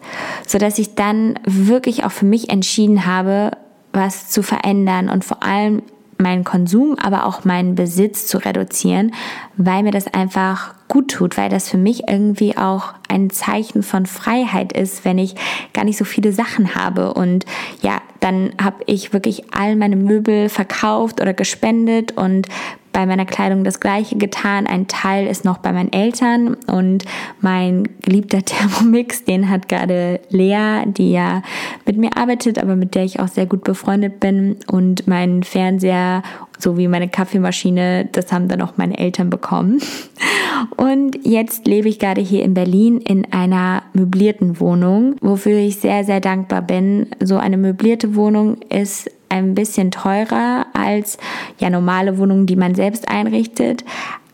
so 0.46 0.58
dass 0.58 0.78
ich 0.78 0.94
dann 0.94 1.38
wirklich 1.44 2.04
auch 2.04 2.12
für 2.12 2.26
mich 2.26 2.50
entschieden 2.50 3.06
habe, 3.06 3.52
was 3.92 4.30
zu 4.30 4.42
verändern 4.42 5.08
und 5.08 5.24
vor 5.24 5.42
allem 5.42 5.82
meinen 6.18 6.44
Konsum, 6.44 6.96
aber 6.98 7.26
auch 7.26 7.44
meinen 7.44 7.74
Besitz 7.74 8.26
zu 8.26 8.38
reduzieren, 8.38 9.12
weil 9.56 9.82
mir 9.82 9.90
das 9.90 10.06
einfach 10.12 10.74
gut 10.88 11.10
tut, 11.10 11.36
weil 11.36 11.48
das 11.48 11.68
für 11.68 11.76
mich 11.76 12.08
irgendwie 12.08 12.56
auch 12.56 12.94
ein 13.08 13.30
Zeichen 13.30 13.82
von 13.82 14.06
Freiheit 14.06 14.72
ist, 14.72 15.04
wenn 15.04 15.18
ich 15.18 15.34
gar 15.72 15.84
nicht 15.84 15.98
so 15.98 16.04
viele 16.04 16.32
Sachen 16.32 16.74
habe. 16.74 17.14
Und 17.14 17.46
ja, 17.82 18.00
dann 18.20 18.52
habe 18.62 18.84
ich 18.86 19.12
wirklich 19.12 19.54
all 19.54 19.76
meine 19.76 19.96
Möbel 19.96 20.48
verkauft 20.48 21.20
oder 21.20 21.34
gespendet 21.34 22.12
und 22.12 22.48
bei 22.94 23.04
meiner 23.06 23.26
Kleidung 23.26 23.64
das 23.64 23.80
gleiche 23.80 24.16
getan. 24.16 24.66
Ein 24.66 24.86
Teil 24.86 25.26
ist 25.26 25.44
noch 25.44 25.58
bei 25.58 25.72
meinen 25.72 25.92
Eltern 25.92 26.54
und 26.66 27.04
mein 27.42 27.88
geliebter 28.00 28.42
Thermomix, 28.44 29.24
den 29.24 29.50
hat 29.50 29.68
gerade 29.68 30.20
Lea, 30.30 30.84
die 30.86 31.12
ja 31.12 31.42
mit 31.84 31.98
mir 31.98 32.16
arbeitet, 32.16 32.58
aber 32.58 32.76
mit 32.76 32.94
der 32.94 33.04
ich 33.04 33.20
auch 33.20 33.28
sehr 33.28 33.46
gut 33.46 33.64
befreundet 33.64 34.20
bin. 34.20 34.56
Und 34.68 35.06
mein 35.06 35.42
Fernseher 35.42 36.22
sowie 36.58 36.86
meine 36.86 37.08
Kaffeemaschine, 37.08 38.08
das 38.12 38.32
haben 38.32 38.48
dann 38.48 38.62
auch 38.62 38.76
meine 38.76 38.96
Eltern 38.96 39.28
bekommen. 39.28 39.80
Und 40.76 41.18
jetzt 41.26 41.66
lebe 41.66 41.88
ich 41.88 41.98
gerade 41.98 42.20
hier 42.20 42.44
in 42.44 42.54
Berlin 42.54 42.98
in 42.98 43.32
einer 43.32 43.82
möblierten 43.92 44.60
Wohnung, 44.60 45.16
wofür 45.20 45.58
ich 45.58 45.80
sehr, 45.80 46.04
sehr 46.04 46.20
dankbar 46.20 46.62
bin. 46.62 47.08
So 47.20 47.36
eine 47.36 47.56
möblierte 47.56 48.14
Wohnung 48.14 48.58
ist 48.68 49.10
ein 49.34 49.54
bisschen 49.54 49.90
teurer 49.90 50.66
als 50.72 51.18
ja 51.58 51.70
normale 51.70 52.18
Wohnungen, 52.18 52.46
die 52.46 52.56
man 52.56 52.74
selbst 52.74 53.08
einrichtet. 53.08 53.84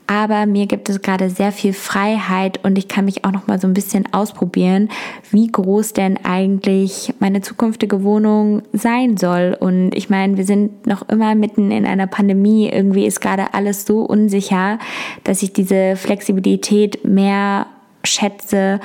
Aber 0.06 0.44
mir 0.44 0.66
gibt 0.66 0.88
es 0.88 1.02
gerade 1.02 1.30
sehr 1.30 1.52
viel 1.52 1.72
Freiheit 1.72 2.58
und 2.64 2.76
ich 2.76 2.88
kann 2.88 3.04
mich 3.04 3.24
auch 3.24 3.30
noch 3.30 3.46
mal 3.46 3.60
so 3.60 3.68
ein 3.68 3.74
bisschen 3.74 4.12
ausprobieren, 4.12 4.88
wie 5.30 5.46
groß 5.46 5.92
denn 5.92 6.18
eigentlich 6.24 7.14
meine 7.20 7.42
zukünftige 7.42 8.02
Wohnung 8.02 8.62
sein 8.72 9.16
soll. 9.16 9.56
Und 9.58 9.94
ich 9.94 10.10
meine, 10.10 10.36
wir 10.36 10.44
sind 10.44 10.84
noch 10.88 11.08
immer 11.08 11.36
mitten 11.36 11.70
in 11.70 11.86
einer 11.86 12.08
Pandemie. 12.08 12.68
Irgendwie 12.68 13.06
ist 13.06 13.20
gerade 13.20 13.54
alles 13.54 13.86
so 13.86 14.00
unsicher, 14.00 14.80
dass 15.22 15.44
ich 15.44 15.52
diese 15.52 15.94
Flexibilität 15.94 17.04
mehr 17.04 17.66
schätze 18.02 18.80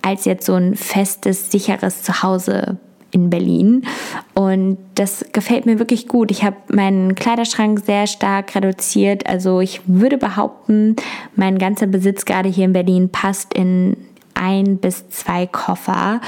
als 0.00 0.26
jetzt 0.26 0.46
so 0.46 0.54
ein 0.54 0.76
festes, 0.76 1.50
sicheres 1.50 2.04
Zuhause 2.04 2.78
in 3.10 3.30
Berlin. 3.30 3.84
Und 4.34 4.78
das 4.94 5.24
gefällt 5.32 5.66
mir 5.66 5.78
wirklich 5.78 6.08
gut. 6.08 6.30
Ich 6.30 6.44
habe 6.44 6.56
meinen 6.68 7.14
Kleiderschrank 7.14 7.80
sehr 7.84 8.06
stark 8.06 8.54
reduziert. 8.54 9.26
Also 9.26 9.60
ich 9.60 9.80
würde 9.86 10.18
behaupten, 10.18 10.96
mein 11.34 11.58
ganzer 11.58 11.86
Besitz 11.86 12.24
gerade 12.24 12.48
hier 12.48 12.66
in 12.66 12.72
Berlin 12.72 13.08
passt 13.10 13.54
in 13.54 13.96
ein 14.34 14.78
bis 14.78 15.08
zwei 15.08 15.46
Koffer. 15.46 16.20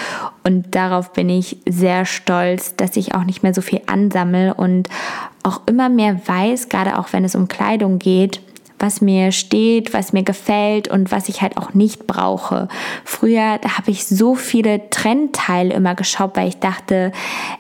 Und 0.45 0.75
darauf 0.75 1.13
bin 1.13 1.29
ich 1.29 1.59
sehr 1.69 2.05
stolz, 2.05 2.75
dass 2.77 2.97
ich 2.97 3.15
auch 3.15 3.25
nicht 3.25 3.43
mehr 3.43 3.55
so 3.55 3.63
viel 3.63 3.83
ansammle 3.87 4.55
und 4.55 4.89
auch 5.43 5.63
immer 5.67 5.89
mehr 5.89 6.21
weiß, 6.27 6.69
gerade 6.69 6.99
auch 6.99 7.13
wenn 7.13 7.25
es 7.25 7.35
um 7.35 7.49
Kleidung 7.49 7.99
geht, 7.99 8.41
was 8.81 9.01
mir 9.01 9.31
steht, 9.31 9.93
was 9.95 10.13
mir 10.13 10.23
gefällt 10.23 10.89
und 10.89 11.13
was 11.13 11.29
ich 11.29 11.43
halt 11.43 11.57
auch 11.57 11.75
nicht 11.75 12.07
brauche. 12.07 12.69
Früher, 13.05 13.61
habe 13.77 13.91
ich 13.91 14.07
so 14.07 14.35
viele 14.35 14.91
Trendteile 14.91 15.75
immer 15.75 15.95
geschaut, 15.95 16.33
weil 16.35 16.49
ich 16.49 16.59
dachte, 16.59 17.13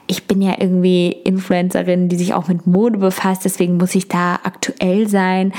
ich 0.06 0.26
bin 0.26 0.42
ja 0.42 0.54
irgendwie 0.58 1.12
Influencerin, 1.12 2.08
die 2.08 2.16
sich 2.16 2.34
auch 2.34 2.48
mit 2.48 2.66
Mode 2.66 2.98
befasst, 2.98 3.44
deswegen 3.44 3.76
muss 3.76 3.94
ich 3.94 4.08
da 4.08 4.40
aktuell 4.42 5.08
sein. 5.08 5.52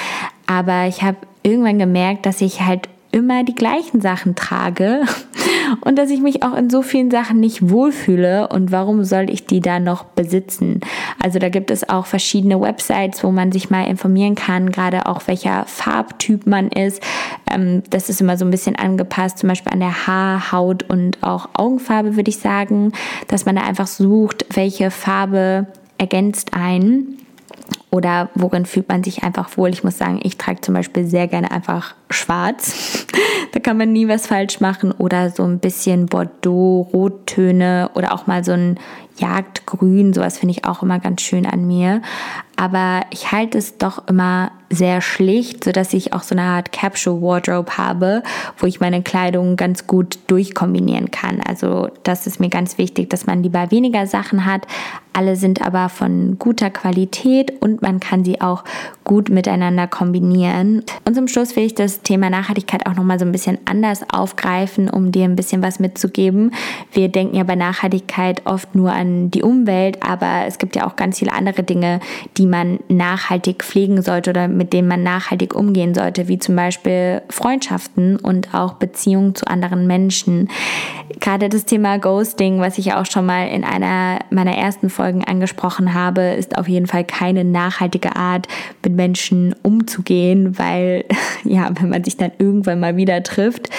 Aber 0.48 0.88
ich 0.88 1.04
habe 1.04 1.18
irgendwann 1.44 1.80
gemerkt, 1.80 2.26
dass 2.26 2.42
ich 2.42 2.62
halt 2.62 2.90
immer 3.12 3.44
die 3.44 3.56
gleichen 3.56 4.02
Sachen 4.02 4.36
trage 4.36 5.04
und 5.82 5.98
dass 5.98 6.10
ich 6.10 6.22
mich 6.22 6.44
auch 6.44 6.56
in 6.56 6.70
so 6.70 6.82
vielen 6.82 7.12
Sachen 7.12 7.40
nicht 7.40 7.70
wohlfühle 7.70 8.48
und 8.50 8.72
warum 8.72 9.04
soll 9.04 9.30
ich 9.30 9.46
die 9.46 9.60
da 9.60 9.80
noch 9.80 10.04
besitzen? 10.04 10.82
Also 11.22 11.40
da 11.40 11.50
gibt 11.50 11.72
es 11.72 11.88
auch 11.88 12.06
verschiedene 12.06 12.60
Websites, 12.60 13.24
wo 13.24 13.32
man 13.32 13.52
sich 13.52 13.70
mal 13.70 13.88
informieren 13.88 14.36
kann, 14.36 14.72
gerade 14.72 15.06
auch 15.06 15.28
welcher 15.28 15.66
Farbtyp 15.66 16.48
man 16.48 16.70
ist. 16.70 17.04
Ähm, 17.52 17.84
das 17.90 18.10
ist 18.10 18.22
immer 18.22 18.38
so 18.38 18.46
ein 18.46 18.52
bisschen 18.52 18.76
angepasst, 18.76 19.40
zum 19.40 19.50
Beispiel 19.50 19.74
an 19.74 19.80
der 19.80 20.08
Haar, 20.08 20.52
Haut 20.52 20.84
und 20.84 21.22
auch 21.22 21.50
Augenfarbe 21.54 22.16
würde 22.16 22.30
ich 22.30 22.38
sagen, 22.38 22.94
dass 23.28 23.46
man 23.46 23.56
da 23.56 23.64
einfach 23.64 23.88
sucht, 23.88 24.46
welche 24.54 24.92
Farbe 24.92 25.68
ergänzt 25.98 26.54
einen. 26.54 27.18
Oder 27.92 28.30
worin 28.36 28.66
fühlt 28.66 28.88
man 28.88 29.04
sich 29.04 29.24
einfach 29.24 29.58
wohl? 29.58 29.70
Ich 29.70 29.84
muss 29.84 29.98
sagen, 29.98 30.22
ich 30.24 30.38
trage 30.38 30.62
zum 30.62 30.74
Beispiel 30.74 31.06
sehr 31.06 31.28
gerne 31.28 31.52
einfach 31.52 31.94
schwarz. 32.10 33.06
da 33.52 33.60
kann 33.60 33.78
man 33.78 33.92
nie 33.92 34.08
was 34.08 34.28
falsch 34.28 34.62
machen. 34.62 34.94
Oder 34.94 35.30
so 35.30 35.44
ein 35.44 35.60
bisschen 35.60 36.06
Bordeaux, 36.06 36.90
Rottöne 36.94 37.92
oder 37.94 38.14
auch 38.14 38.28
mal 38.28 38.46
so 38.46 38.54
ein 38.54 38.80
Jagdgrün. 39.18 40.14
Sowas 40.14 40.38
finde 40.38 40.54
ich 40.54 40.64
auch 40.64 40.82
immer 40.82 41.00
ganz 41.00 41.22
schön 41.22 41.46
an 41.46 41.68
mir. 41.68 42.02
Aber 42.62 43.02
ich 43.10 43.32
halte 43.32 43.58
es 43.58 43.80
doch 43.80 44.08
immer 44.08 44.52
sehr 44.70 45.02
schlicht, 45.02 45.64
so 45.64 45.72
dass 45.72 45.94
ich 45.94 46.14
auch 46.14 46.22
so 46.22 46.36
eine 46.36 46.44
Art 46.44 46.72
Capsule 46.72 47.20
Wardrobe 47.20 47.76
habe, 47.76 48.22
wo 48.56 48.68
ich 48.68 48.80
meine 48.80 49.02
Kleidung 49.02 49.56
ganz 49.56 49.88
gut 49.88 50.20
durchkombinieren 50.28 51.10
kann. 51.10 51.42
Also 51.42 51.90
das 52.04 52.28
ist 52.28 52.40
mir 52.40 52.50
ganz 52.50 52.78
wichtig, 52.78 53.10
dass 53.10 53.26
man 53.26 53.42
lieber 53.42 53.72
weniger 53.72 54.06
Sachen 54.06 54.46
hat. 54.46 54.68
Alle 55.12 55.38
sind 55.38 55.66
aber 55.66 55.90
von 55.90 56.38
guter 56.38 56.70
Qualität 56.70 57.52
und 57.64 57.82
man 57.82 58.00
kann 58.00 58.24
sie 58.24 58.42
auch 58.42 58.64
gut 59.04 59.30
miteinander 59.30 59.88
kombinieren. 59.88 60.84
Und 61.06 61.16
zum 61.16 61.28
Schluss 61.28 61.56
will 61.56 61.64
ich 61.64 61.76
das 61.76 62.02
Thema 62.02 62.30
Nachhaltigkeit 62.30 62.86
auch 62.86 62.96
nochmal 62.96 63.20
so 63.20 63.26
ein 63.26 63.32
bisschen 63.32 63.58
anders 63.66 64.04
aufgreifen, 64.12 64.90
um 64.90 65.12
dir 65.12 65.26
ein 65.26 65.36
bisschen 65.36 65.64
was 65.64 65.80
mitzugeben. 65.80 66.52
Wir 66.92 67.10
denken 67.10 67.36
ja 67.36 67.44
bei 67.44 67.56
Nachhaltigkeit 67.56 68.46
oft 68.46 68.76
nur 68.76 68.92
an 68.92 69.32
die 69.32 69.44
Umwelt, 69.44 70.04
aber 70.04 70.46
es 70.48 70.58
gibt 70.58 70.76
ja 70.76 70.88
auch 70.88 70.96
ganz 70.96 71.20
viele 71.20 71.34
andere 71.34 71.64
Dinge, 71.64 72.00
die 72.38 72.46
man 72.46 72.80
nachhaltig 72.90 73.64
pflegen 73.64 74.02
sollte 74.02 74.30
oder 74.30 74.48
mit 74.48 74.74
denen 74.74 74.88
man 74.88 75.04
nachhaltig 75.04 75.56
umgehen 75.56 75.96
sollte, 75.96 76.28
wie 76.28 76.40
zum 76.40 76.56
Beispiel 76.56 77.22
Freundschaften 77.30 78.18
und 78.18 78.54
auch 78.54 78.74
Beziehungen 78.74 79.36
zu 79.36 79.48
anderen 79.48 79.88
Menschen. 79.88 80.50
Gerade 81.20 81.50
das 81.50 81.66
Thema 81.66 81.98
Ghosting, 81.98 82.60
was 82.60 82.78
ich 82.78 82.94
auch 82.94 83.06
schon 83.06 83.26
mal 83.26 83.48
in 83.48 83.64
einer 83.64 84.20
meiner 84.30 84.56
ersten 84.58 84.90
Folgen 84.90 85.24
angesprochen 85.24 85.94
habe, 85.94 86.22
ist 86.22 86.58
auf 86.58 86.68
jeden 86.68 86.88
Fall 86.88 87.04
keine 87.04 87.44
nachhaltige 87.44 88.16
Art, 88.16 88.48
mit 88.92 88.96
Menschen 88.96 89.56
umzugehen, 89.64 90.58
weil 90.58 91.06
ja, 91.44 91.72
wenn 91.80 91.90
man 91.90 92.04
sich 92.04 92.18
dann 92.18 92.32
irgendwann 92.38 92.80
mal 92.80 92.98
wieder 92.98 93.24
trifft, 93.24 93.70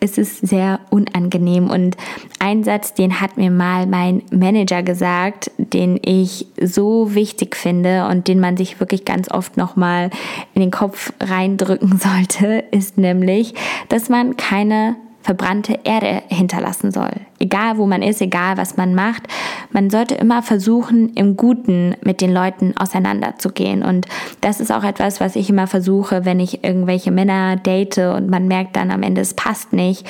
ist 0.00 0.18
es 0.18 0.38
sehr 0.38 0.80
unangenehm. 0.90 1.68
Und 1.68 1.96
ein 2.38 2.64
Satz, 2.64 2.94
den 2.94 3.20
hat 3.20 3.36
mir 3.36 3.50
mal 3.50 3.86
mein 3.86 4.22
Manager 4.30 4.82
gesagt, 4.82 5.50
den 5.58 5.98
ich 6.02 6.46
so 6.60 7.14
wichtig 7.14 7.56
finde 7.56 8.06
und 8.06 8.28
den 8.28 8.40
man 8.40 8.56
sich 8.56 8.80
wirklich 8.80 9.04
ganz 9.04 9.30
oft 9.30 9.56
nochmal 9.56 10.10
in 10.54 10.60
den 10.60 10.70
Kopf 10.70 11.12
reindrücken 11.20 11.98
sollte, 12.02 12.64
ist 12.70 12.98
nämlich, 12.98 13.54
dass 13.88 14.08
man 14.08 14.36
keine 14.36 14.96
verbrannte 15.22 15.80
Erde 15.84 16.22
hinterlassen 16.28 16.92
soll. 16.92 17.10
Egal 17.38 17.76
wo 17.76 17.86
man 17.86 18.02
ist, 18.02 18.22
egal 18.22 18.56
was 18.56 18.76
man 18.76 18.94
macht, 18.94 19.24
man 19.70 19.90
sollte 19.90 20.14
immer 20.14 20.42
versuchen, 20.42 21.10
im 21.14 21.36
Guten 21.36 21.94
mit 22.02 22.20
den 22.20 22.32
Leuten 22.32 22.74
auseinanderzugehen. 22.76 23.82
Und 23.82 24.06
das 24.40 24.60
ist 24.60 24.72
auch 24.72 24.82
etwas, 24.82 25.20
was 25.20 25.36
ich 25.36 25.50
immer 25.50 25.66
versuche, 25.66 26.24
wenn 26.24 26.40
ich 26.40 26.64
irgendwelche 26.64 27.10
Männer 27.10 27.56
date 27.56 27.98
und 27.98 28.30
man 28.30 28.48
merkt 28.48 28.76
dann 28.76 28.90
am 28.90 29.02
Ende, 29.02 29.20
es 29.20 29.34
passt 29.34 29.72
nicht, 29.72 30.06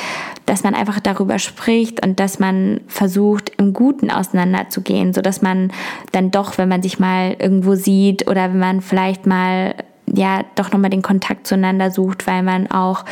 dass 0.47 0.63
man 0.63 0.75
einfach 0.75 1.01
darüber 1.01 1.39
spricht 1.39 2.05
und 2.05 2.21
dass 2.21 2.39
man 2.39 2.81
versucht, 2.87 3.53
im 3.59 3.73
Guten 3.73 4.11
auseinanderzugehen, 4.11 5.13
sodass 5.13 5.43
man 5.43 5.73
dann 6.13 6.31
doch, 6.31 6.57
wenn 6.57 6.69
man 6.69 6.83
sich 6.83 7.01
mal 7.01 7.37
irgendwo 7.39 7.75
sieht 7.75 8.29
oder 8.29 8.51
wenn 8.51 8.59
man 8.59 8.81
vielleicht 8.81 9.27
mal 9.27 9.75
ja 10.13 10.45
doch 10.55 10.73
nochmal 10.73 10.91
den 10.91 11.03
Kontakt 11.03 11.47
zueinander 11.47 11.91
sucht, 11.91 12.27
weil 12.27 12.43
man 12.43 12.71
auch 12.71 13.05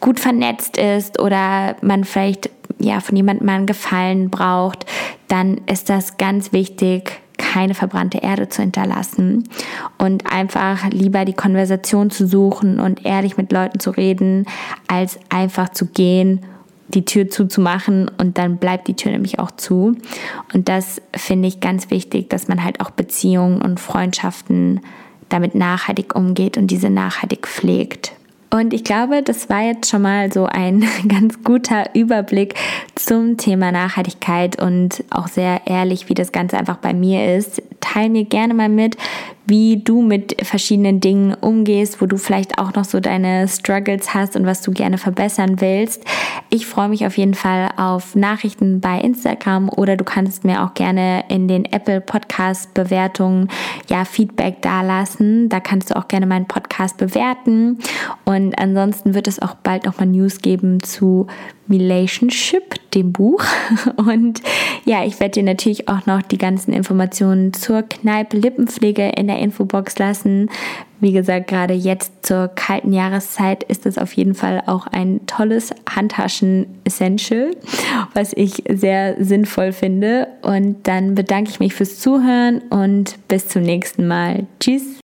gut 0.00 0.20
vernetzt 0.20 0.76
ist 0.76 1.20
oder 1.20 1.76
man 1.82 2.04
vielleicht 2.04 2.50
ja 2.78 3.00
von 3.00 3.16
jemandem 3.16 3.48
einen 3.48 3.66
Gefallen 3.66 4.30
braucht, 4.30 4.86
dann 5.28 5.58
ist 5.66 5.90
das 5.90 6.16
ganz 6.16 6.52
wichtig, 6.52 7.20
keine 7.36 7.74
verbrannte 7.74 8.18
Erde 8.18 8.48
zu 8.48 8.62
hinterlassen 8.62 9.48
und 9.96 10.30
einfach 10.30 10.90
lieber 10.90 11.24
die 11.24 11.32
Konversation 11.32 12.10
zu 12.10 12.26
suchen 12.26 12.80
und 12.80 13.06
ehrlich 13.06 13.36
mit 13.36 13.52
Leuten 13.52 13.80
zu 13.80 13.90
reden, 13.90 14.46
als 14.88 15.18
einfach 15.28 15.70
zu 15.70 15.86
gehen, 15.86 16.40
die 16.88 17.04
Tür 17.04 17.28
zuzumachen 17.28 18.10
und 18.18 18.38
dann 18.38 18.56
bleibt 18.56 18.88
die 18.88 18.96
Tür 18.96 19.12
nämlich 19.12 19.38
auch 19.38 19.50
zu. 19.50 19.94
Und 20.52 20.68
das 20.68 21.00
finde 21.14 21.48
ich 21.48 21.60
ganz 21.60 21.90
wichtig, 21.90 22.30
dass 22.30 22.48
man 22.48 22.64
halt 22.64 22.80
auch 22.80 22.90
Beziehungen 22.90 23.62
und 23.62 23.78
Freundschaften 23.78 24.80
damit 25.28 25.54
nachhaltig 25.54 26.14
umgeht 26.14 26.56
und 26.56 26.68
diese 26.68 26.90
nachhaltig 26.90 27.46
pflegt. 27.46 28.12
Und 28.50 28.72
ich 28.72 28.82
glaube, 28.82 29.22
das 29.22 29.50
war 29.50 29.62
jetzt 29.62 29.90
schon 29.90 30.02
mal 30.02 30.32
so 30.32 30.46
ein 30.46 30.86
ganz 31.08 31.42
guter 31.44 31.94
Überblick 31.94 32.54
zum 32.94 33.36
Thema 33.36 33.72
Nachhaltigkeit 33.72 34.60
und 34.60 35.04
auch 35.10 35.28
sehr 35.28 35.62
ehrlich, 35.66 36.08
wie 36.08 36.14
das 36.14 36.32
Ganze 36.32 36.56
einfach 36.56 36.78
bei 36.78 36.94
mir 36.94 37.36
ist. 37.36 37.62
Teil 37.80 38.08
mir 38.08 38.24
gerne 38.24 38.54
mal 38.54 38.70
mit, 38.70 38.96
wie 39.48 39.82
du 39.82 40.02
mit 40.02 40.36
verschiedenen 40.46 41.00
Dingen 41.00 41.34
umgehst, 41.34 42.02
wo 42.02 42.06
du 42.06 42.18
vielleicht 42.18 42.58
auch 42.58 42.74
noch 42.74 42.84
so 42.84 43.00
deine 43.00 43.48
Struggles 43.48 44.12
hast 44.12 44.36
und 44.36 44.44
was 44.44 44.60
du 44.60 44.72
gerne 44.72 44.98
verbessern 44.98 45.60
willst. 45.62 46.04
Ich 46.50 46.66
freue 46.66 46.90
mich 46.90 47.06
auf 47.06 47.16
jeden 47.16 47.32
Fall 47.32 47.70
auf 47.76 48.14
Nachrichten 48.14 48.80
bei 48.80 49.00
Instagram 49.00 49.70
oder 49.70 49.96
du 49.96 50.04
kannst 50.04 50.44
mir 50.44 50.62
auch 50.62 50.74
gerne 50.74 51.24
in 51.28 51.48
den 51.48 51.64
Apple 51.64 52.02
Podcast 52.02 52.74
Bewertungen 52.74 53.48
ja 53.88 54.04
Feedback 54.04 54.60
dalassen. 54.60 55.48
Da 55.48 55.60
kannst 55.60 55.90
du 55.90 55.96
auch 55.96 56.08
gerne 56.08 56.26
meinen 56.26 56.46
Podcast 56.46 56.98
bewerten 56.98 57.78
und 58.26 58.58
ansonsten 58.58 59.14
wird 59.14 59.28
es 59.28 59.40
auch 59.40 59.54
bald 59.54 59.86
noch 59.86 59.98
mal 59.98 60.06
News 60.06 60.42
geben 60.42 60.82
zu 60.82 61.26
Relationship, 61.70 62.90
dem 62.92 63.12
Buch. 63.12 63.44
Und 63.96 64.40
ja, 64.84 65.04
ich 65.04 65.20
werde 65.20 65.32
dir 65.32 65.42
natürlich 65.42 65.88
auch 65.88 66.06
noch 66.06 66.22
die 66.22 66.38
ganzen 66.38 66.72
Informationen 66.72 67.52
zur 67.52 67.82
Kneipe 67.82 68.36
Lippenpflege 68.36 69.10
in 69.16 69.26
der 69.26 69.37
Infobox 69.38 69.98
lassen. 69.98 70.50
Wie 71.00 71.12
gesagt, 71.12 71.46
gerade 71.46 71.74
jetzt 71.74 72.26
zur 72.26 72.48
kalten 72.48 72.92
Jahreszeit 72.92 73.62
ist 73.62 73.86
es 73.86 73.98
auf 73.98 74.12
jeden 74.14 74.34
Fall 74.34 74.62
auch 74.66 74.86
ein 74.88 75.20
tolles 75.26 75.72
Handtaschen-Essential, 75.88 77.52
was 78.14 78.32
ich 78.34 78.64
sehr 78.68 79.22
sinnvoll 79.22 79.72
finde. 79.72 80.28
Und 80.42 80.88
dann 80.88 81.14
bedanke 81.14 81.50
ich 81.50 81.60
mich 81.60 81.74
fürs 81.74 82.00
Zuhören 82.00 82.62
und 82.70 83.16
bis 83.28 83.48
zum 83.48 83.62
nächsten 83.62 84.08
Mal. 84.08 84.46
Tschüss! 84.60 84.97